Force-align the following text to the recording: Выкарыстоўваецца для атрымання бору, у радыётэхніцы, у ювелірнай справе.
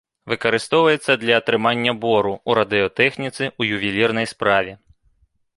Выкарыстоўваецца 0.31 1.15
для 1.23 1.35
атрымання 1.41 1.93
бору, 2.05 2.33
у 2.49 2.57
радыётэхніцы, 2.61 3.43
у 3.59 3.69
ювелірнай 3.75 4.27
справе. 4.37 4.71